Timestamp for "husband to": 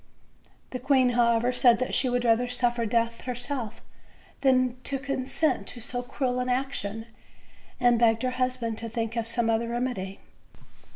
8.31-8.89